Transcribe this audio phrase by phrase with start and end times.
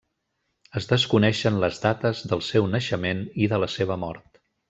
[0.79, 4.43] Es desconeixen les dates del seu naixement i de la seva mort.